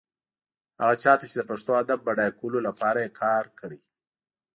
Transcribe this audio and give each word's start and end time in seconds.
هغه 0.79 0.95
چا 1.03 1.13
ته 1.19 1.25
چې 1.29 1.35
د 1.37 1.43
پښتو 1.49 1.71
ادب 1.81 1.99
بډایه 2.07 2.37
کولو 2.39 2.59
لپاره 2.67 2.99
يې 3.03 3.09
کار 3.21 3.45
کړی. 3.59 3.79